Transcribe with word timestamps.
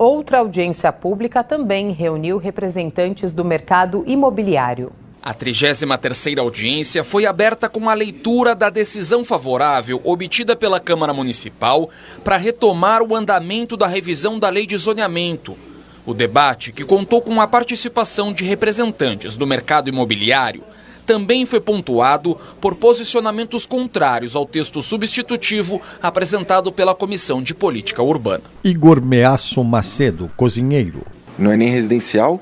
Outra 0.00 0.38
audiência 0.38 0.92
pública 0.92 1.42
também 1.42 1.90
reuniu 1.90 2.38
representantes 2.38 3.32
do 3.32 3.44
mercado 3.44 4.04
imobiliário. 4.06 4.92
A 5.20 5.34
33ª 5.34 6.38
audiência 6.38 7.02
foi 7.02 7.26
aberta 7.26 7.68
com 7.68 7.90
a 7.90 7.94
leitura 7.94 8.54
da 8.54 8.70
decisão 8.70 9.24
favorável 9.24 10.00
obtida 10.04 10.54
pela 10.54 10.78
Câmara 10.78 11.12
Municipal 11.12 11.90
para 12.22 12.36
retomar 12.36 13.02
o 13.02 13.12
andamento 13.12 13.76
da 13.76 13.88
revisão 13.88 14.38
da 14.38 14.48
Lei 14.48 14.66
de 14.66 14.76
Zoneamento. 14.76 15.58
O 16.06 16.14
debate, 16.14 16.70
que 16.70 16.84
contou 16.84 17.20
com 17.20 17.40
a 17.40 17.48
participação 17.48 18.32
de 18.32 18.44
representantes 18.44 19.36
do 19.36 19.48
mercado 19.48 19.88
imobiliário, 19.88 20.62
também 21.08 21.46
foi 21.46 21.58
pontuado 21.58 22.36
por 22.60 22.74
posicionamentos 22.74 23.64
contrários 23.64 24.36
ao 24.36 24.44
texto 24.44 24.82
substitutivo 24.82 25.80
apresentado 26.02 26.70
pela 26.70 26.94
Comissão 26.94 27.42
de 27.42 27.54
Política 27.54 28.02
Urbana. 28.02 28.42
Igor 28.62 29.02
Measso 29.02 29.64
Macedo, 29.64 30.30
cozinheiro. 30.36 31.00
Não 31.38 31.50
é 31.50 31.56
nem 31.56 31.70
residencial, 31.70 32.38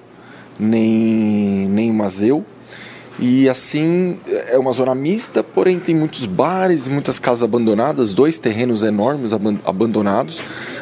nem, 0.59 1.69
nem 1.69 1.93
museu. 1.93 2.45
E 3.21 3.49
assim, 3.49 4.19
é 4.27 4.59
uma 4.59 4.73
zona 4.73 4.97
mista, 4.97 5.45
porém 5.45 5.79
tem 5.79 5.95
muitos 5.95 6.27
bares, 6.27 6.89
muitas 6.89 7.21
casas 7.21 7.45
abandonadas, 7.45 8.13
dois 8.13 8.37
terrenos 8.37 8.83
enormes 8.83 9.31
abandonados. 9.65 10.41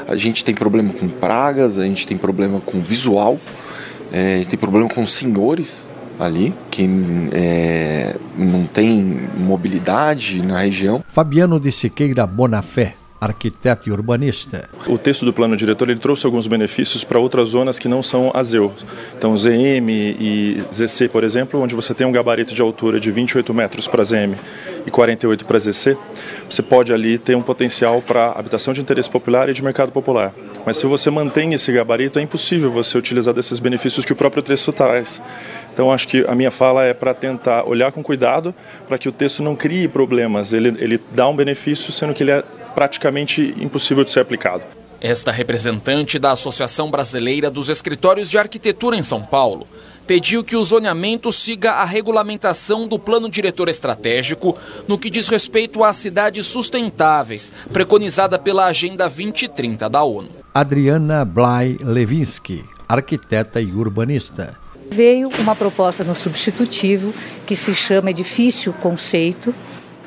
A 0.08 0.16
gente 0.16 0.42
tem 0.42 0.54
problema 0.54 0.90
com 0.90 1.06
pragas, 1.06 1.78
a 1.78 1.84
gente 1.84 2.06
tem 2.06 2.16
problema 2.16 2.60
com 2.60 2.80
visual, 2.80 3.38
é, 4.10 4.36
a 4.36 4.38
gente 4.38 4.48
tem 4.48 4.58
problema 4.58 4.88
com 4.88 5.06
senhores 5.06 5.86
ali, 6.18 6.54
que 6.70 6.88
é, 7.32 8.16
não 8.36 8.64
tem 8.66 9.28
mobilidade 9.36 10.42
na 10.42 10.60
região. 10.60 11.04
Fabiano 11.06 11.58
de 11.58 11.72
Siqueira 11.72 12.26
Bonafé, 12.26 12.94
arquiteto 13.20 13.88
e 13.88 13.92
urbanista. 13.92 14.68
O 14.86 14.98
texto 14.98 15.24
do 15.24 15.32
plano 15.32 15.56
diretor 15.56 15.88
ele 15.88 15.98
trouxe 15.98 16.26
alguns 16.26 16.46
benefícios 16.46 17.04
para 17.04 17.18
outras 17.18 17.50
zonas 17.50 17.78
que 17.78 17.88
não 17.88 18.02
são 18.02 18.30
ASEU. 18.34 18.72
Então, 19.16 19.36
ZM 19.36 19.88
e 19.88 20.62
ZC, 20.72 21.08
por 21.08 21.24
exemplo, 21.24 21.60
onde 21.60 21.74
você 21.74 21.94
tem 21.94 22.06
um 22.06 22.12
gabarito 22.12 22.54
de 22.54 22.60
altura 22.60 23.00
de 23.00 23.10
28 23.10 23.52
metros 23.54 23.88
para 23.88 24.04
ZM 24.04 24.34
e 24.86 24.90
48 24.90 25.44
para 25.46 25.58
ZC, 25.58 25.96
você 26.48 26.62
pode 26.62 26.92
ali 26.92 27.16
ter 27.18 27.34
um 27.34 27.42
potencial 27.42 28.02
para 28.02 28.32
habitação 28.32 28.74
de 28.74 28.80
interesse 28.80 29.08
popular 29.08 29.48
e 29.48 29.54
de 29.54 29.62
mercado 29.62 29.90
popular. 29.90 30.32
Mas 30.66 30.76
se 30.76 30.86
você 30.86 31.10
mantém 31.10 31.54
esse 31.54 31.72
gabarito, 31.72 32.18
é 32.18 32.22
impossível 32.22 32.70
você 32.70 32.96
utilizar 32.98 33.32
desses 33.32 33.58
benefícios 33.58 34.04
que 34.04 34.12
o 34.12 34.16
próprio 34.16 34.42
texto 34.42 34.72
traz. 34.72 35.22
Então, 35.74 35.90
acho 35.90 36.06
que 36.06 36.24
a 36.28 36.36
minha 36.36 36.52
fala 36.52 36.84
é 36.84 36.94
para 36.94 37.12
tentar 37.12 37.64
olhar 37.64 37.90
com 37.90 38.00
cuidado 38.00 38.54
para 38.86 38.96
que 38.96 39.08
o 39.08 39.12
texto 39.12 39.42
não 39.42 39.56
crie 39.56 39.88
problemas. 39.88 40.52
Ele, 40.52 40.68
ele 40.78 41.00
dá 41.10 41.28
um 41.28 41.34
benefício, 41.34 41.92
sendo 41.92 42.14
que 42.14 42.22
ele 42.22 42.30
é 42.30 42.44
praticamente 42.76 43.52
impossível 43.58 44.04
de 44.04 44.12
ser 44.12 44.20
aplicado. 44.20 44.62
Esta 45.00 45.32
representante 45.32 46.16
da 46.16 46.30
Associação 46.30 46.92
Brasileira 46.92 47.50
dos 47.50 47.68
Escritórios 47.68 48.30
de 48.30 48.38
Arquitetura 48.38 48.96
em 48.96 49.02
São 49.02 49.20
Paulo 49.20 49.66
pediu 50.06 50.44
que 50.44 50.54
o 50.54 50.62
zoneamento 50.62 51.32
siga 51.32 51.72
a 51.72 51.84
regulamentação 51.84 52.86
do 52.86 52.98
Plano 52.98 53.28
Diretor 53.28 53.68
Estratégico 53.68 54.56
no 54.86 54.98
que 54.98 55.10
diz 55.10 55.28
respeito 55.28 55.82
às 55.82 55.96
cidades 55.96 56.46
sustentáveis, 56.46 57.52
preconizada 57.72 58.38
pela 58.38 58.66
Agenda 58.66 59.08
2030 59.08 59.88
da 59.88 60.04
ONU. 60.04 60.28
Adriana 60.52 61.24
Blay 61.24 61.78
Levinsky, 61.80 62.64
arquiteta 62.88 63.60
e 63.60 63.72
urbanista. 63.72 64.63
Veio 64.90 65.28
uma 65.38 65.54
proposta 65.54 66.04
no 66.04 66.14
substitutivo 66.14 67.12
que 67.46 67.56
se 67.56 67.74
chama 67.74 68.10
Edifício 68.10 68.72
Conceito, 68.72 69.54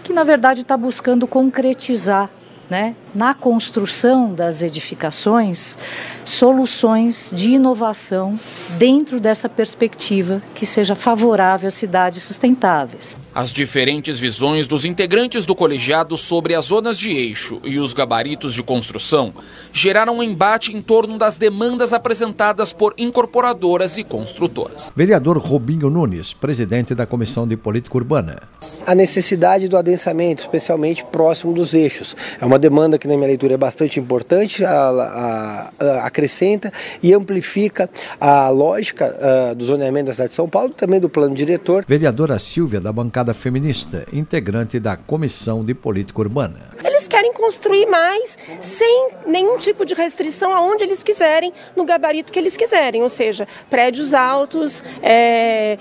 que 0.03 0.13
na 0.13 0.23
verdade 0.23 0.61
está 0.61 0.77
buscando 0.77 1.27
concretizar 1.27 2.29
né, 2.69 2.95
na 3.17 3.33
construção 3.33 4.31
das 4.31 4.61
edificações 4.61 5.75
soluções 6.23 7.31
de 7.33 7.51
inovação 7.51 8.37
dentro 8.77 9.19
dessa 9.19 9.47
perspectiva 9.47 10.41
que 10.53 10.65
seja 10.65 10.93
favorável 10.93 11.67
às 11.67 11.73
cidades 11.73 12.21
sustentáveis. 12.21 13.17
As 13.33 13.51
diferentes 13.51 14.19
visões 14.19 14.67
dos 14.67 14.83
integrantes 14.83 15.45
do 15.45 15.55
colegiado 15.55 16.17
sobre 16.17 16.53
as 16.53 16.65
zonas 16.65 16.99
de 16.99 17.11
eixo 17.11 17.59
e 17.63 17.79
os 17.79 17.93
gabaritos 17.93 18.53
de 18.53 18.61
construção 18.61 19.33
geraram 19.71 20.17
um 20.17 20.23
embate 20.23 20.75
em 20.75 20.81
torno 20.81 21.17
das 21.17 21.37
demandas 21.37 21.93
apresentadas 21.93 22.73
por 22.73 22.93
incorporadoras 22.97 23.97
e 23.97 24.03
construtoras. 24.03 24.91
Vereador 24.95 25.37
Robinho 25.37 25.89
Nunes, 25.89 26.33
presidente 26.33 26.93
da 26.93 27.05
Comissão 27.05 27.47
de 27.47 27.55
Política 27.55 27.97
Urbana. 27.97 28.41
A 28.85 28.93
necessidade 28.93 29.67
do 29.67 29.77
adensamento, 29.77 30.41
especialmente 30.41 31.05
próximo 31.05 31.53
dos 31.53 31.73
eixos, 31.73 32.15
é 32.39 32.45
uma 32.45 32.59
demanda 32.59 32.97
que 32.97 33.06
na 33.07 33.15
minha 33.15 33.27
leitura 33.27 33.53
é 33.53 33.57
bastante 33.57 33.99
importante, 33.99 34.63
a, 34.63 34.71
a, 34.71 35.71
a 35.79 36.05
acrescenta 36.05 36.71
e 37.01 37.13
amplifica 37.13 37.89
a 38.19 38.49
lógica 38.49 39.15
uh, 39.51 39.55
do 39.55 39.65
zoneamento 39.65 40.07
da 40.07 40.13
cidade 40.13 40.29
de 40.29 40.35
São 40.35 40.49
Paulo, 40.49 40.69
também 40.69 40.99
do 40.99 41.09
plano 41.09 41.33
diretor. 41.33 41.85
Vereadora 41.87 42.37
Silvia, 42.39 42.79
da 42.79 42.91
bancada 42.91 43.33
feminista, 43.33 44.05
integrante 44.11 44.79
da 44.79 44.97
Comissão 44.97 45.63
de 45.63 45.73
Política 45.73 46.19
Urbana. 46.19 46.59
Eles 46.83 47.07
querem 47.07 47.33
construir 47.33 47.85
mais 47.85 48.37
sem 48.61 49.09
nenhum 49.25 49.57
tipo 49.57 49.85
de 49.85 49.93
restrição 49.93 50.53
aonde 50.53 50.83
eles 50.83 51.03
quiserem, 51.03 51.53
no 51.75 51.85
gabarito 51.85 52.31
que 52.31 52.39
eles 52.39 52.57
quiserem, 52.57 53.01
ou 53.01 53.09
seja, 53.09 53.47
prédios 53.69 54.13
altos, 54.13 54.83
é, 55.01 55.77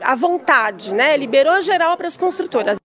à 0.00 0.14
vontade, 0.14 0.94
né? 0.94 1.16
liberou 1.16 1.60
geral 1.62 1.96
para 1.96 2.06
as 2.06 2.16
construtoras. 2.16 2.81